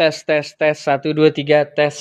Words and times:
tes 0.00 0.24
tes 0.28 0.54
tes. 0.60 0.76
Satu 0.88 1.12
dua 1.20 1.30
tiga 1.38 1.60
tes. 1.76 2.00